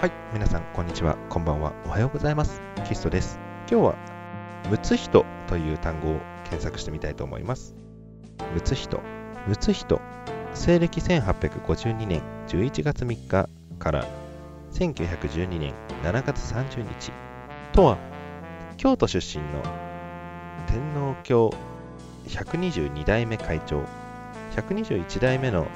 [0.00, 1.18] はい、皆さん、こんにちは。
[1.28, 1.74] こんばんは。
[1.84, 2.62] おはようございます。
[2.88, 3.38] キストです。
[3.70, 3.94] 今日は、
[4.70, 7.74] ムツヒトという単語を検索してみたいと思います。
[8.54, 9.02] ムツヒト。
[9.46, 10.00] ムツヒト。
[10.54, 13.46] 西暦1852年11月3日
[13.78, 14.06] から
[14.72, 17.12] 1912年7月30日
[17.74, 17.98] とは、
[18.78, 19.62] 京都出身の
[20.66, 21.50] 天皇教
[22.26, 23.82] 122代目会長、
[24.56, 25.66] 121代目の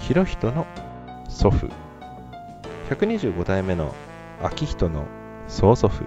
[0.00, 0.66] 博人の
[1.28, 1.68] 祖父、
[2.92, 3.94] 125代目の
[4.42, 5.06] 昭人の
[5.48, 6.04] 曽祖父、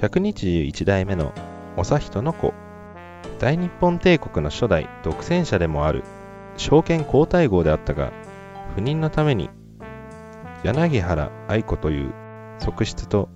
[0.00, 1.32] 121代目の
[1.76, 2.52] 長人の子、
[3.38, 6.02] 大日本帝国の初代独占者でもある
[6.56, 8.12] 証券皇太后であったが、
[8.74, 9.48] 不妊のために
[10.64, 12.12] 柳原愛子という
[12.58, 13.28] 側室と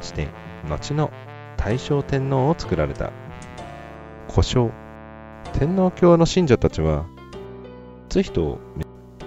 [0.00, 0.28] して、
[0.66, 1.10] 後の
[1.58, 3.12] 大正天皇を作られた。
[4.28, 4.72] 故障。
[5.52, 7.04] 天皇教の信者たちは、
[8.08, 8.58] 津人を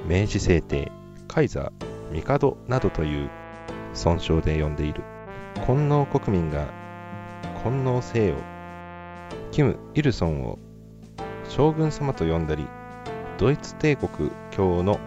[0.08, 0.92] 明治制定、
[1.28, 3.30] カイザー、帝などという
[3.94, 5.04] 尊称で呼んでいる。
[5.66, 6.68] 金王国民が
[7.64, 8.36] 金王姓を、
[9.52, 10.58] キム・イルソンを
[11.48, 12.66] 将軍様と呼んだり、
[13.38, 15.00] ドイツ帝国教の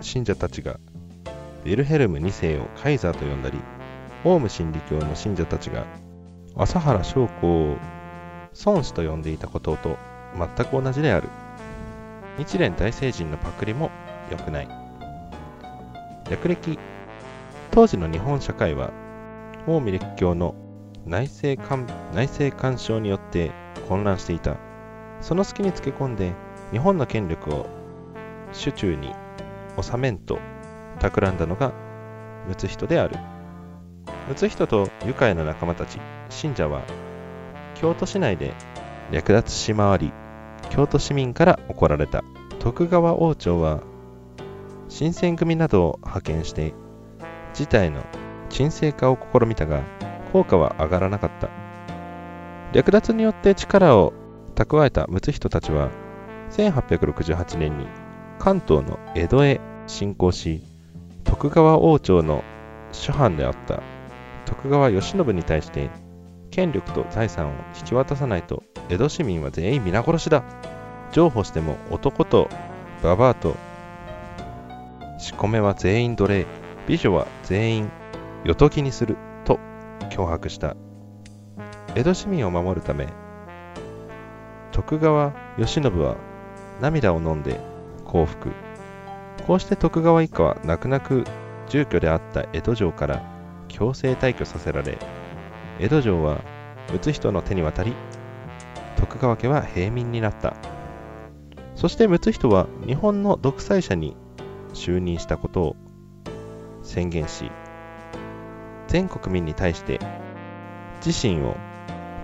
[0.00, 0.78] 信者たちが
[1.64, 3.58] ウィルヘルム2世をカイザーと呼んだり、
[4.24, 5.84] オウム真理教の信者たちが
[6.56, 7.76] 朝原将校を
[8.64, 9.96] 孫子と呼んでいたことと
[10.36, 11.28] 全く同じである。
[12.38, 13.90] 日蓮大聖人のパクリも
[14.30, 14.83] 良くない。
[16.30, 16.78] 略歴
[17.70, 18.92] 当時の日本社会は
[19.66, 20.54] 近江列強の
[21.06, 23.50] 内政干内政干渉によって
[23.88, 24.56] 混乱していた。
[25.20, 26.32] その隙につけ込んで
[26.70, 27.66] 日本の権力を
[28.52, 29.12] 手中に
[29.80, 30.38] 収めんと
[30.98, 31.72] 企んだのが
[32.48, 33.16] 睦人である。
[34.28, 35.98] 睦人と愉快な仲間たち、
[36.30, 36.82] 信者は
[37.74, 38.54] 京都市内で
[39.10, 40.12] 略奪し回り、
[40.70, 42.22] 京都市民から怒られた。
[42.60, 43.82] 徳川王朝は
[44.94, 46.72] 新選組などを派遣して
[47.52, 48.00] 事態の
[48.48, 49.82] 沈静化を試みたが
[50.32, 51.48] 効果は上がらなかった。
[52.72, 54.12] 略奪によって力を
[54.54, 55.90] 蓄えた睦人たちは
[56.52, 57.88] 1868年に
[58.38, 60.62] 関東の江戸へ侵攻し
[61.24, 62.44] 徳川王朝の
[62.92, 63.82] 主犯であった。
[64.46, 65.90] 徳川慶喜に対して
[66.52, 70.44] 権力と財産を引き渡さないと江戸市民は全員皆殺しだ。
[71.10, 72.48] 譲歩しても男と
[73.02, 73.56] ババアと
[75.24, 76.44] 仕込めは全員奴隷
[76.86, 77.90] 美女は全員
[78.44, 79.58] 夜ときにすると
[80.10, 80.76] 脅迫した
[81.94, 83.08] 江戸市民を守るため
[84.70, 86.18] 徳川慶喜は
[86.82, 87.58] 涙を飲んで
[88.04, 88.52] 降伏
[89.46, 91.24] こうして徳川一家は泣く泣く
[91.70, 93.22] 住居であった江戸城から
[93.68, 94.98] 強制退去させられ
[95.80, 96.42] 江戸城は
[96.92, 97.94] 睦人の手に渡り
[98.98, 100.54] 徳川家は平民になった。
[101.74, 104.16] そして睦人は日本の独裁者に
[104.74, 105.76] 就任したことを
[106.82, 107.50] 宣言し
[108.88, 109.98] 全国民に対して
[111.04, 111.56] 自身を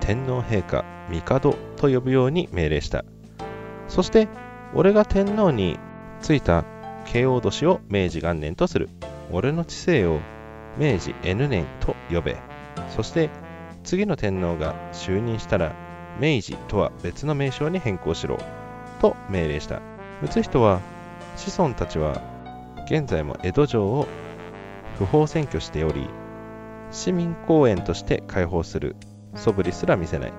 [0.01, 3.05] 天皇陛下帝と呼ぶように命令した。
[3.89, 4.29] そして
[4.75, 5.79] 俺が天皇に
[6.21, 6.65] ついた
[7.07, 8.89] 慶応年を明治元年とする。
[9.33, 10.21] 俺の知性を
[10.79, 12.37] 明治 N 年と呼べ。
[12.95, 13.31] そして
[13.85, 15.75] 次の天皇が就任したら
[16.21, 18.39] 明治とは別の名称に変更しろ。
[19.01, 19.81] と命令した。
[20.23, 20.81] 睦人は
[21.37, 22.21] 子孫たちは
[22.91, 24.09] 現在も江戸城を
[24.99, 26.09] 不法占拠しており
[26.91, 28.97] 市民公園として開放する
[29.37, 30.33] 素振りすら見せない。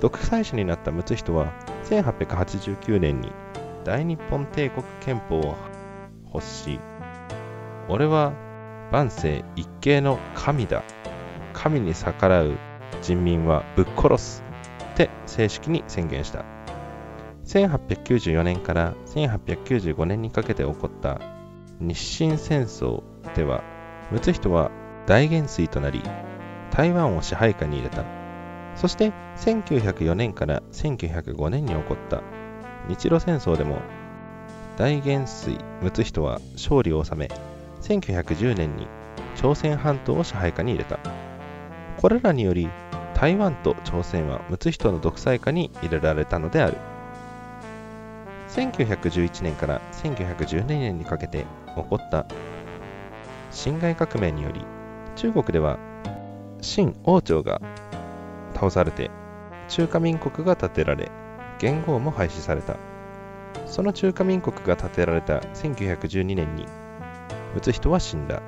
[0.00, 1.52] 独裁者になった睦人は
[1.86, 3.32] 1889年に
[3.84, 5.56] 大日本帝国憲法を
[6.32, 6.78] 発し
[7.88, 8.32] 俺は
[8.92, 10.84] 万世一系の神だ。
[11.52, 12.56] 神に逆らう
[13.02, 14.44] 人民はぶっ殺す。
[14.92, 16.57] って正式に宣言した。
[17.48, 21.18] 1894年から1895年にかけて起こった
[21.80, 23.02] 日清戦争
[23.34, 23.64] では
[24.12, 24.70] 睦人は
[25.06, 26.02] 大元帥となり
[26.70, 28.04] 台湾を支配下に入れた。
[28.76, 32.22] そして1904年から1905年に起こった
[32.86, 33.80] 日露戦争でも
[34.76, 37.28] 大元帥睦人は勝利を収め
[37.80, 38.86] 1910年に
[39.34, 40.98] 朝鮮半島を支配下に入れた。
[41.96, 42.68] これらにより
[43.14, 46.76] 台湾と朝鮮は睦人の独裁下に入れられたのである。
[48.48, 51.46] 1911年から1912年にかけて
[51.76, 52.26] 起こった
[53.50, 54.64] 辛亥革命により
[55.16, 55.78] 中国では
[56.60, 57.60] 清王朝が
[58.54, 59.10] 倒されて
[59.68, 61.10] 中華民国が建てられ
[61.58, 62.76] 元号も廃止された。
[63.66, 66.66] その中華民国が建てられた1912年に
[67.54, 68.42] 睦人は死んだ。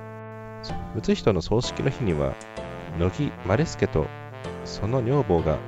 [0.94, 2.34] 睦人の葬式の日には
[2.98, 4.06] 乃木マ助と
[4.64, 5.58] その女房が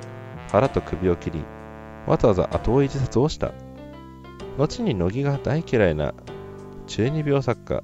[0.51, 1.43] 腹と首を切り
[2.07, 3.51] わざわざ後追い自殺をした。
[4.57, 6.13] 後に乃木が大嫌いな
[6.87, 7.83] 中二病作家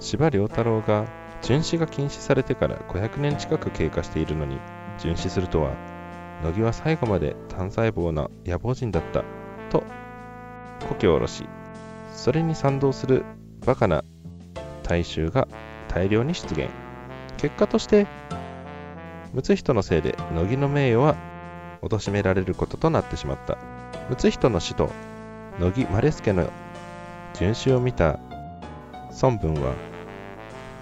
[0.00, 1.06] 司馬太郎が
[1.42, 4.58] 殉死が禁止されてから500年近く経過しているのに
[4.98, 5.72] 殉死するとは
[6.42, 9.24] 乃木は最後まで単細胞な野望人だった
[9.70, 9.84] と
[10.88, 11.46] 故郷を下ろし
[12.14, 13.24] それに賛同する
[13.64, 14.04] バカな
[14.82, 15.48] 大衆が
[15.88, 16.68] 大量に出現。
[17.38, 18.06] 結果として
[19.32, 21.16] 睦人のせいで乃木の名誉は
[21.82, 23.58] 貶められることとなってしまった。
[24.08, 24.90] 睦人の死と
[25.58, 26.50] 乃木マレスケの
[27.34, 28.18] 殉死を見た
[29.22, 29.74] 孫文は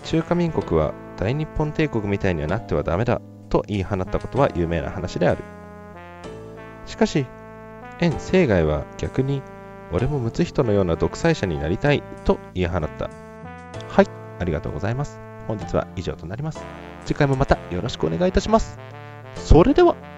[0.05, 5.45] 中華民国は大日本帝国みたいにはなってはダメだと言い放ったことは有名な話である。
[6.87, 7.27] しかし
[8.01, 9.43] 円生涯は逆に
[9.93, 13.11] 俺も睦人のような独裁者になりたいと言い放った。
[13.89, 14.07] はい
[14.41, 15.21] ありがとうございます。
[15.47, 16.65] 本日は以上となります。
[17.05, 18.79] 次回もまたよろしくお願いいたします。
[19.37, 20.12] それでは。